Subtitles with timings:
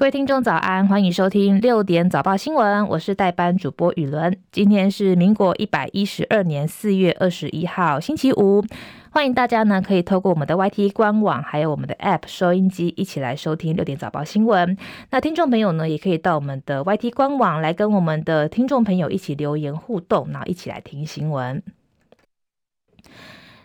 [0.00, 4.34] 各位听众早安，欢迎收听六点早报新闻，我是代班主播雨伦。
[4.50, 8.64] 今天是民国一百一十二年四月二十一号，星期五。
[9.10, 14.74] 欢迎大家呢，可以透过我们的 YT 官网，还有我们的 App 收音机，一起来收听六点早报新闻。
[15.10, 21.62] 那听众朋友呢，也可以到我们的 YT 官网来跟我们的听众朋友一起留言互动，然后一起来听新闻。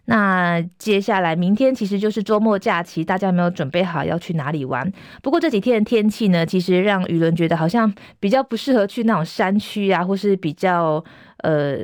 [0.05, 4.91] 那接下来明天其实就是周末假期，大家没有准备好要去哪里玩？
[5.21, 11.03] 不过这几天的天气呢，其实让舆论觉得好像比较不适合去那种山区啊，或是比较
[11.37, 11.79] 呃。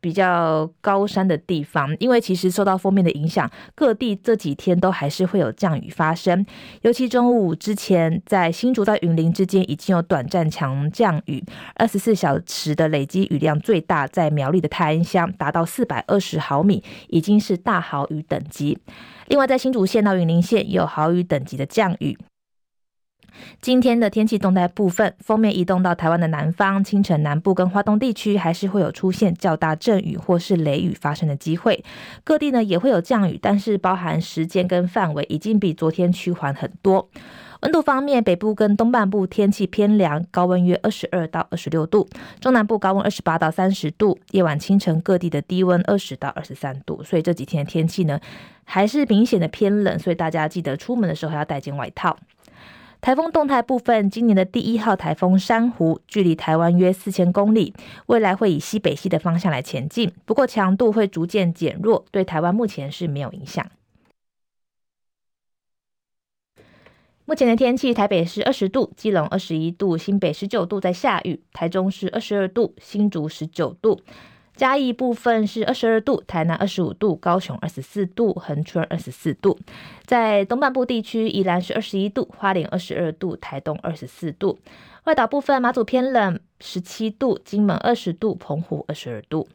[0.00, 6.44] 比较高山的地方，因为其实受到锋面的影响，各地这几天都还是会有降雨发生。
[6.82, 18.78] 尤其中午之前，在新竹到云林之间已经有短暂强降雨，二十四小时的累积雨量最大在苗栗的泰安乡达到四百二十毫米，已经是大豪雨等级。
[19.28, 22.16] 另外，在新竹县到云林县也有豪雨等级的降雨。
[23.60, 31.84] 今天的天气动态部分，锋面移动到台湾的南方，清晨南部跟花东地区还是会有出现较大阵雨或是雷雨发生的机会。
[32.24, 37.08] 各地呢也会有降雨，但是包含时间跟范围已经比昨天趋缓很多。
[37.62, 42.08] 温度方面，北部跟东半部天气偏凉，高温约二十二到二十六度；
[42.40, 44.18] 中南部高温二十八到三十度。
[44.30, 47.04] 夜晚清晨各地的低温二十到二十三度。
[47.04, 48.18] 所以这几天的天气呢
[48.64, 52.16] 还是明显的偏冷，所以大家记得出门的时候要带件外套。
[53.00, 57.72] 台风动态部分，今年的第一号台风珊瑚距离台湾约四千公里，
[58.06, 63.66] 未来会以西北西的方向来前进，不过强度会逐渐减弱，对台湾目前是没有影响。
[67.24, 74.00] 目前的天气，台北是二十度，基隆二十一度，新北十九度在下雨，台中是二十二度，新竹十九度。
[74.56, 79.58] 嘉义部分是二十二度，台南二十五度，高雄二十四度，恒春二十四度。
[80.04, 84.58] 在东半部地区，宜兰是二十一度，花莲二十二度，台东二十四度。
[85.04, 89.48] 外岛部分，马祖偏冷，十七度，金门二十度，澎湖二十二度。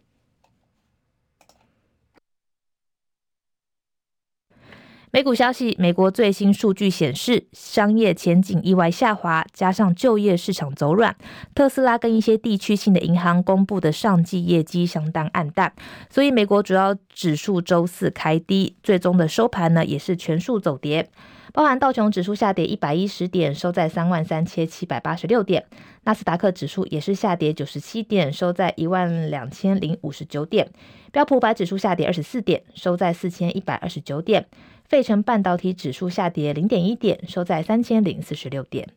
[5.16, 11.16] 美股消息，美国最新数据显示，商业前景意外下滑，加上就业市场走软，
[11.54, 15.72] 特斯拉跟一些地区性的银行公布的上季业绩相当暗淡，
[16.10, 21.10] 所以美国主要指数周四开低，最终的收盘呢也是全数走跌，
[21.56, 25.64] 包含道琼指数下跌一百一十点，收在三万三千七百八十六点，
[26.04, 30.70] 纳斯达克指数也是下跌九十七点，收在一万两千零五十九点，
[31.14, 34.46] 标普百指数下跌二十四点，收在四千一百二十九点。
[34.84, 38.90] 费城半导体指数下跌零点一点，收在三千零四十六点。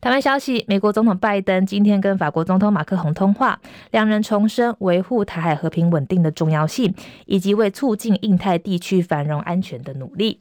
[0.00, 3.60] 台湾消息：美国总统拜登今天跟法国总统马克宏通话，
[3.90, 6.94] 两人重申维护台海和平稳定的重要性，
[7.26, 10.40] 以及为促进印太地区繁荣安全的努力。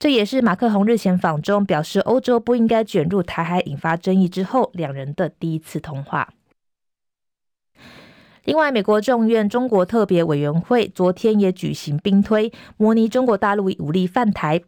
[0.00, 6.30] 这也是马克宏日前访中表示欧洲不应该卷入台海引发争议之后，两人的第一次通话。
[8.44, 14.60] 另外，美国众院中国特别委员会昨天也举行兵推，模拟中国大陆武力犯台。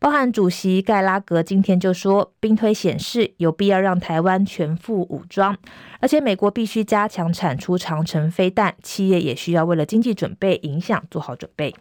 [0.00, 5.56] 包含主席盖拉格今天就说，兵推显示有必要让台湾全副武装，
[6.00, 11.74] 而且美国必须加强产出长城飞弹，企业也需要为了经济准备影响做好准备。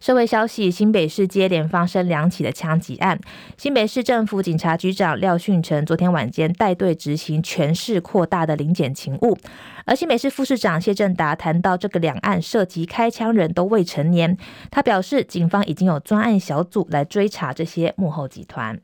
[0.00, 3.18] 社会消息：新北市接连发生两起的枪击案。
[3.56, 9.36] 新北市政府警察局长廖训成昨天晚间带队执行全市扩大的临检勤务，
[9.84, 14.36] 而新北市副市长谢振达谈到这个两案涉及开枪人都未成年，
[14.70, 18.78] 他表示警方已经有专案小组来追查这些幕后集团。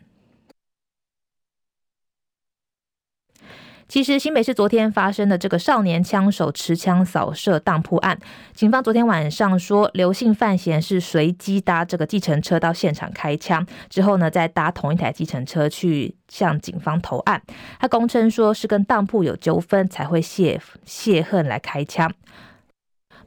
[3.89, 8.19] 其实新北市昨天发生的这个少年枪手持枪扫射当铺案，
[8.55, 17.43] 警方昨天晚上说刘姓犯嫌是随机搭这个计程车到现场开枪，之后呢再搭同一台计程车去向警方投案。
[17.79, 22.11] 他供称说是跟当铺有纠纷才会泄泄恨来开枪。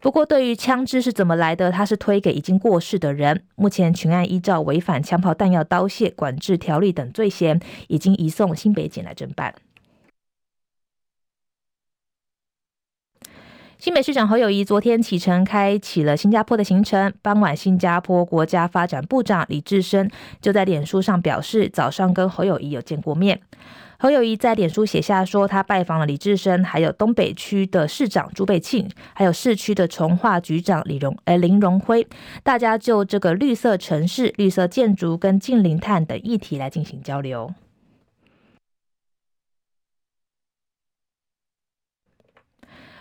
[0.02, 3.44] 不过对于枪支是怎么来的，他是推给已经过世的人。
[3.56, 9.54] 目前群案依照违反枪炮弹药刀械管制条例等罪嫌，已经移送新北检来侦办。
[13.86, 20.10] 新北市长侯友谊昨天启程开启了新加坡的行程，傍晚新加坡国家发展部长李志深
[20.42, 23.40] 就在脸书上表示，早上跟侯友谊有见过面。
[24.00, 32.08] 侯友宜在脸书写下说，他拜访了李志深，还有东北区的市长朱贝庆，还有市区的从化局长李荣呃林荣辉，
[32.42, 37.54] 大家就这个绿色城市、绿色建筑跟净零碳等议题来进行交流。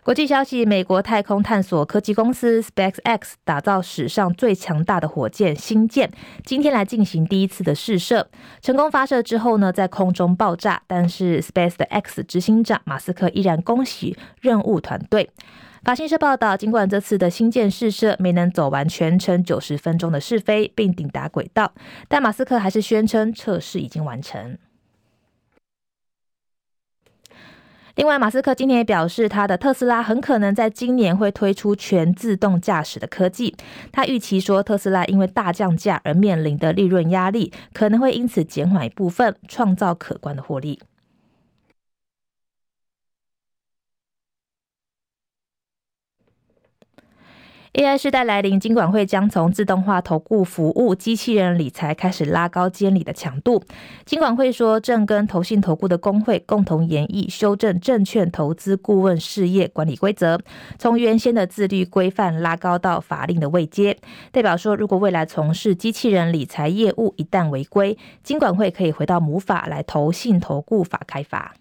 [0.04, 6.10] 国际消息：美国太空探索科技公司 SpaceX 打造史上最强大的火箭星舰，
[6.44, 8.28] 今天来进行第一次的试射。
[8.60, 10.82] 成功发射之后呢，在空中爆炸。
[10.86, 15.30] 但是 SpaceX 执行长马斯克依然恭喜任务团队。
[15.82, 21.72] 法新社报道，尽管这次的星舰试射没能走完全程九十分钟的试飞并抵达轨道，
[22.08, 24.58] 但马斯克还是宣称测试已经完成。
[27.96, 33.54] 另外，马斯克今天也表示，他的特斯拉很可能在今年会推出全自动驾驶的科技。
[33.92, 40.80] 他预期说，特斯拉因为大降价而面临的利润压力，可能会因此减缓一部分，创造可观的获利。
[47.74, 53.64] AI 时代来临，金管会将从自动化投顾服务、机器人理财开始拉高监理的强度。
[54.04, 60.38] 金管会说，正跟投信投顾的公会共同研议修正证券投资顾问事业管理规则，
[60.78, 63.98] 从原先的自律规范拉高到法令的位阶。
[64.30, 71.54] 代表说，如果未来从事机器人理财业务一旦违规，金管会可以回到母法来投信投顾法开罚。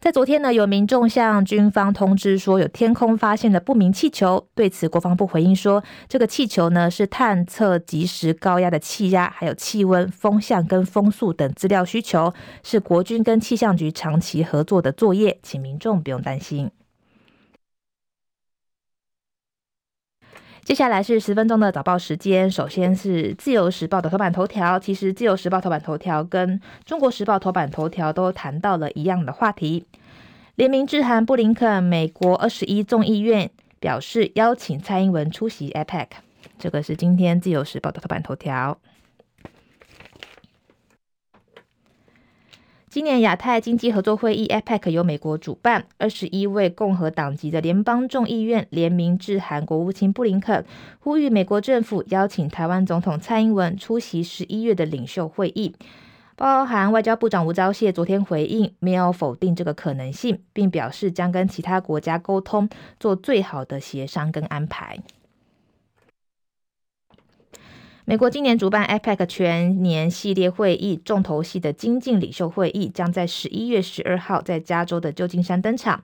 [0.00, 4.46] 在昨天呢，有民众向军方通知说，有天空发现了不明气球。
[4.54, 16.70] 对此，国防部回应说，这个气球呢是探测即时高压的气压、还有气温、风向跟风速等资料需求，是国军跟气象局长期合作的作业，请民众不用担心。
[20.68, 22.50] 接下来是十分钟的早报时间。
[22.50, 24.78] 首先是《自由时报》的头版头条。
[24.78, 29.86] 其实，《自由时报》头版头条跟《中国时报》头版头条都谈到了一样的话题。
[30.56, 33.50] 联名致函布林肯，美国二十一众议院
[33.80, 36.08] 表示邀请蔡英文出席 APEC。
[36.58, 38.76] 这个是今天《自由时报》的头版头条。
[42.90, 50.64] 今年亚太经济合作会议 （APEC） 由美国主办，二十一位共和党籍的联邦众议院联名致函国务卿布林肯，
[50.98, 55.74] 呼吁美国政府邀请台湾总统蔡英文出席十一月的领袖会议。
[56.34, 62.66] 包含外交部长吴钊燮昨天回应，没有否定这个可能性，并表示将跟其他国家沟通，
[62.98, 64.98] 做最好的协商跟安排。
[68.08, 76.02] 美国今年主办 APEC 全年系列会议，重头戏的精进领袖会议将在十一月十二号在加州的旧金山登场。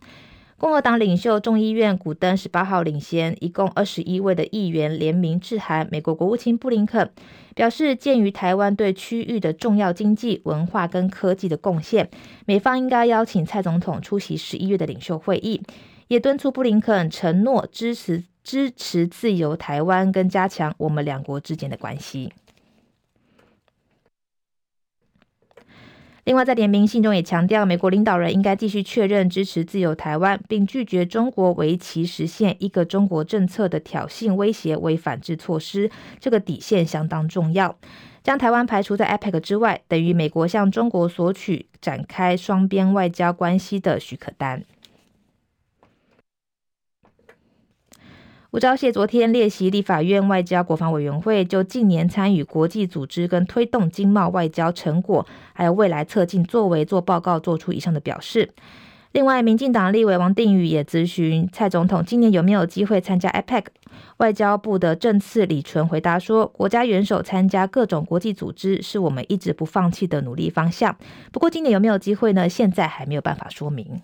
[0.58, 7.10] 共和党领袖众议院古登十八号领衔，一共二十一位的议员联名致函美国国务卿布林肯，
[7.54, 12.10] 表示鉴于台湾对区域的重要经济、文化跟科技的贡献，
[12.44, 15.62] 美方应该邀请蔡总统出席十一月的领袖会议，
[16.08, 18.24] 也敦促布林肯承诺支持。
[18.44, 22.32] 支持自由台湾，跟加强我们两国之间的关系。
[26.24, 35.90] 另外，在联名信中也强调，美国领导人应该继续确认支持自由台湾，并拒绝中国为其实现一个中国政策的挑衅、威胁为反制措施。
[36.18, 37.76] 这个底线相当重要。
[38.22, 44.64] 将台湾排除在 APEC 之外，等于美国向中国索取展开双边外交关系的许可单。
[48.54, 58.48] 吴钊燮昨天列席立法院外交国防委员会，就近年参与国际组织跟推动经贸外交成果，还有未来策进作为做报告，做出以上的表示。
[59.10, 63.64] 另外，民进党立委王定宇也咨询蔡总统，今年有没有机会参加 APEC？
[64.18, 70.96] 外交部的政次李纯回答说，国家元首参加各种国际组织是我们一直不放弃的努力方向。
[71.32, 72.48] 不过，今年有没有机会呢？
[72.48, 74.00] 现在还没有办法说明。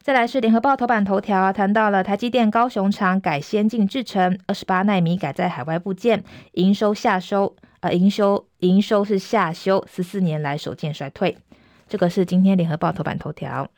[0.00, 11.36] 再来是联合报头版头条，谈到了台积电高雄厂改先进制程，二十八奈米改在海外部件，营收下收，呃，营收营收是下修，十四年来首见衰退。
[11.88, 13.68] 这个是今天联合报头版头条。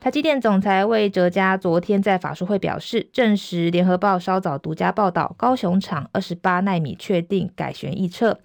[0.00, 8.40] 台积电总裁魏哲嘉昨天在法说会表示，证实联合报稍早独家报道，高雄厂二十八奈米确定改弦易辙。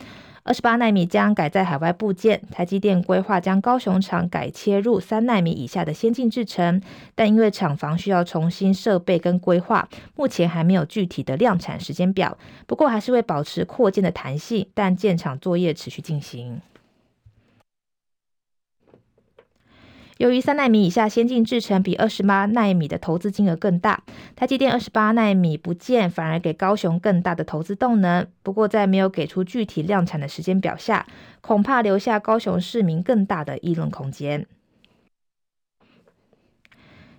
[0.47, 6.79] 二十八纳米将改在海外部件，台积电规划将高雄厂改切入三纳米以下的先进制程，
[7.15, 12.37] 但因为厂房需要重新设备跟规划，目前还没有具体的量产时间表。
[12.67, 16.61] 不过还是会保持扩建的弹性，但建厂作业持续进行。
[20.17, 24.01] 由于三纳米以下先进制程比二十八纳米的投资金额更大，
[24.33, 28.25] 台积电二十八纳米不见反而给高雄更大的投资动能。
[28.41, 31.05] 不过在没有给出具体量产的时间表下，
[31.41, 34.47] 恐怕留下高雄市民更大的议论空间。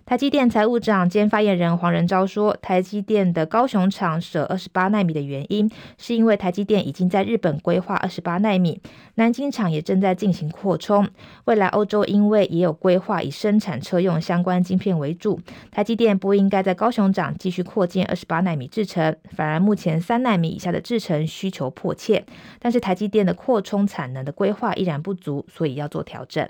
[0.07, 8.79] 台积电财务长兼发言人黄仁昭说，台积电的高雄厂舍二十八奈米的原因，是因为台积电已经在日本规划二十八奈米，
[9.15, 11.05] 南京厂也正在进行扩充。
[11.43, 22.23] 未来欧洲因为也有规划以生产车用相关晶片为主，台积电不应该在高雄厂继续扩建二十八奈米制程，反而目前三奈米以下的制程需求迫切，
[22.59, 26.47] 但是台积电的扩充产能的规划依然不足，所以要做调整。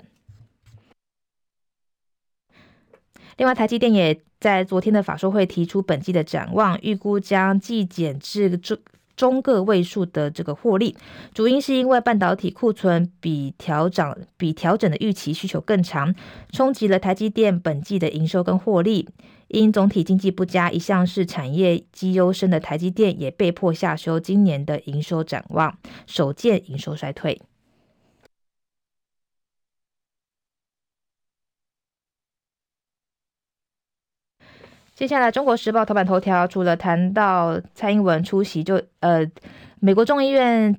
[3.38, 8.76] 另外，台积电也在昨天的法说会提出本季的展望，预估将季减至中
[9.16, 10.96] 中个位数的这个获利，
[11.32, 16.14] 主因是因为半导体库存比调整比调整的预期需求更长，
[16.52, 19.08] 冲击了台积电本季的营收跟获利。
[19.48, 27.40] 因总体经济不佳，一向是产业绩优生的台积电也被迫下修今年的营收展望，首见营收衰退。
[34.98, 39.24] 接下来，《中国时报》头版头条除了谈到蔡英文出席就，呃，
[39.78, 40.76] 美国众议院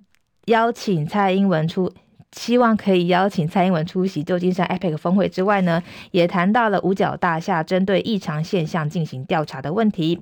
[0.47, 1.89] 邀请蔡英文出，
[2.33, 10.21] 希望可以邀请蔡英文出席旧金山 APEC 峰会之外呢，也谈到了五角大厦针对异常现象进行调查的问题。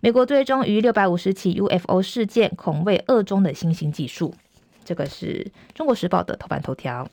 [0.00, 4.34] 美国最终于六百五十起 UFO 事件，恐为恶中的新兴技术。
[4.84, 7.06] 这个是《中国时报》的头版头条。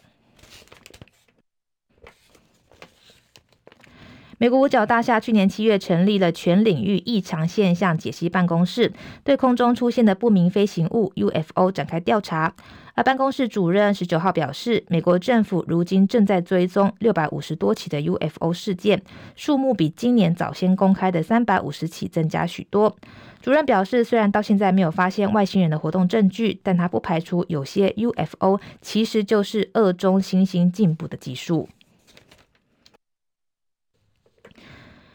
[4.43, 8.91] 美国五角大厦去年七月成立了全领域异常现象解析办公室，
[9.23, 12.53] 对空中出现的不明飞行物 UFO 展开调查。
[12.93, 19.01] 而办公室主任十九号表示，美国政府如今正在追踪六百五十多起的 UFO 事件，
[19.37, 22.93] 数目比今年早先公开的三百五十起增加许多。
[23.41, 31.69] 主任表示，虽然到现在没有发现外星人的活动证据，但他不排除有些 UFO 其实就是二中新星进步的技术。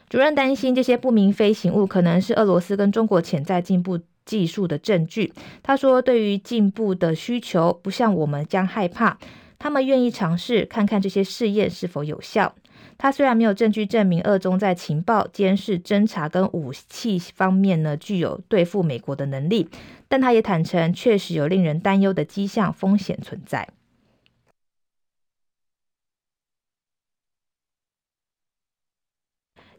[0.09, 5.31] 主任担心这些不明飞行物可能是俄罗斯跟中国潜在进步技术的证据。
[5.61, 9.19] 他说：“对于进步的需求，不像我们将害怕，
[9.59, 12.55] 他们愿意尝试看看这些试验是否有效。”
[12.97, 19.69] 他虽然没有证据证明俄中在情报、监视、侦查跟武器方面呢具有对付美国的能力，
[20.09, 23.69] 但他也坦承确实有令人担忧的迹象，风险存在。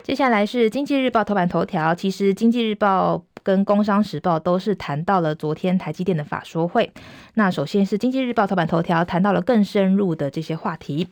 [0.02, 1.94] 接下来是《经济日报》头版头条。
[1.94, 6.90] 其实，《经济日报》跟《工商时报》都是谈到了昨天台积电的法说会。
[7.34, 11.06] 那首先是《经济日报》头版头条谈到了更深入的这些话题。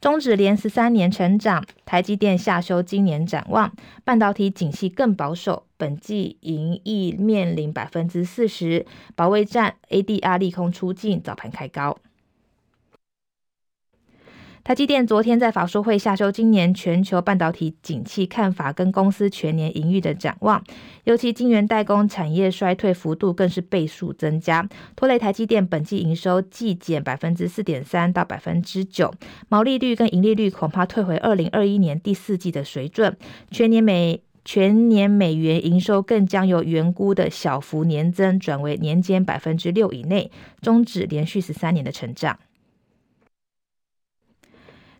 [0.00, 3.72] 中止连十三年成长，台积电下修今年展望，
[4.04, 8.86] 半导体景气更保守，本季盈益面临百分之四十。
[9.16, 11.98] 保卫战 ADR 利空出尽，早盘开高。
[14.62, 20.62] 台积电昨天在法说会下修今年全球半导体景气看法，跟公司全年盈余的展望，
[21.04, 29.12] 尤其晶圆代工产业衰退幅度更是倍数增加，拖累台积电本季营收季减百分之四点三到百分之九，
[29.48, 33.16] 毛利率跟盈利率恐怕退回二零二一年第四季的水准，
[33.50, 42.38] 全年美全年美元营收更将由原估的小幅年增转为年减百分之六以内，终止连续十三年的成长。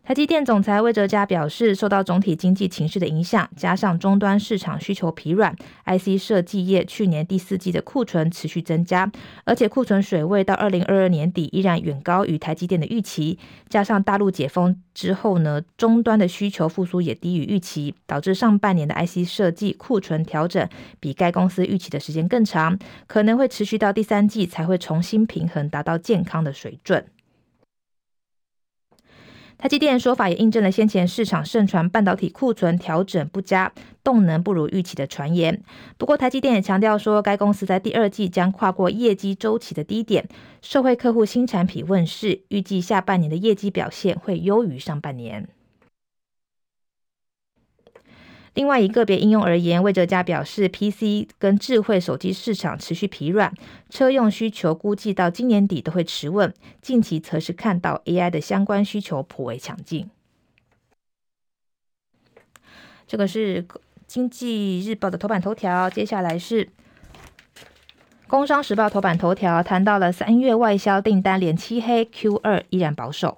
[0.02, 5.54] 台积电总裁魏哲嘉表示，受到总体经济情势的影响，加上终端市场需求疲软
[5.84, 9.08] ，IC 设计业去年第四季的库存持续增加，
[9.44, 13.38] 而且库存水位到二零二二年底依然远高于台积电的预期。
[13.68, 22.76] 加上大陆解封之后呢，终端的需求复苏也低于预期，导致上半年的 IC 设计库存调整比该公司预期的时间更长，
[23.06, 27.04] 可能会持续到第三季才会重新平衡，达到健康的水准。
[29.60, 33.70] 台积电说法也印证了先前市场盛传半导体库存调整不佳、
[34.02, 35.62] 动能不如预期的传言。
[35.98, 40.26] 不过，台积电也强调说，该公司在第二季将跨过业绩周期的低点，
[40.62, 45.46] 社会客户新产品问世，预计下半年的业绩表现会优于上半年。
[48.54, 53.54] 另外，以个别应用而言，魏哲家表示，PC 跟智慧手机市场持续疲软，
[53.88, 56.52] 车用需求估计到今年底都会持稳。
[56.82, 60.10] 近期则是看到 AI 的相关需求颇为强劲。
[63.06, 63.64] 这个是
[64.06, 66.68] 经济日报的头版头条，接下来是
[68.26, 73.36] 工商时报头版头条，谈到了三月外销订单连漆黑，Q 二依然保守。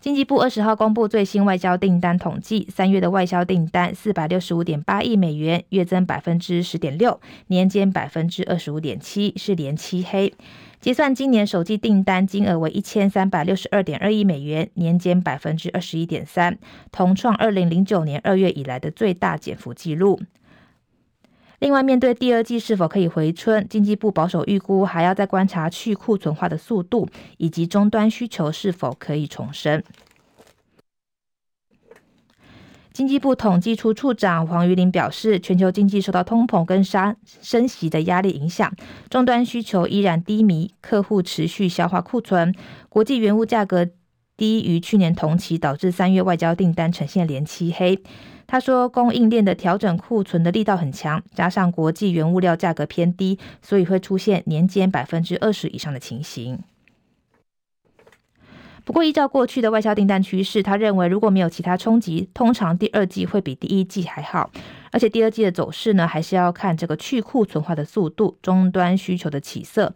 [0.00, 10.32] 经济部二十号公布最新外交订单统计，三月的外销订单四百六十五点八亿美元，月增百分之十点六，年减百分之二十五点七，是连七黑。
[10.80, 16.56] 结算今年首季订单金额为一千三百六十二点二亿美元，年减百分之二十一点三，
[16.92, 20.20] 同创二零零九年二月以来的最大减幅纪录。
[21.60, 29.82] 另外，面对第二季是否可以回春，经济部保守预估还要再观察去库存化的速度，以及终端需求是否可以重生。
[32.92, 38.72] 经济部统计处处长黄鱼玲表示，全球经济受到通膨跟杀升息的压力影响，
[39.08, 42.54] 终端需求依然低迷，客户持续消化库存，
[42.88, 43.88] 国际原物价格
[44.36, 48.00] 低于去年同期，导致三月外交订单呈现连期黑。
[48.50, 56.58] 他说，供应链的调整库存的力道很强，加上国际原物料价格偏低，所以会出现年减百分之二十以上的情形。
[58.86, 64.50] 不过，依照过去的外销订单趋势，他认为如果没有其他冲击，通常第二季会比第一季还好。
[64.90, 69.92] 而且第二季的走势呢，还是要看这个去库存化的速度、终端需求的起色，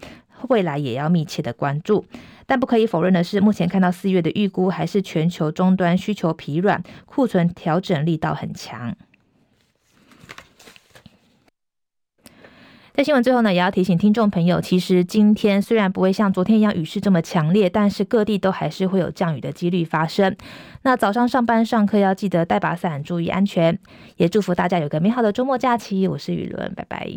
[0.49, 2.05] 未来也要密切的关注。
[2.47, 8.95] 但不可以否认的是，目前看到四月的预估还是全球终端需求疲软，库存调整力道很强。
[12.95, 20.37] 在新闻最后呢，也要提醒听众朋友，其实今天虽然不会像昨天一样雨势这么强烈，但是各地都还是会有降雨的几率发生。
[20.83, 23.79] 那早上上班上课要记得带把伞，注意安全。
[24.19, 26.07] 也祝福大家有个美好的周末假期。
[26.07, 27.09] 我是雨伦，拜拜。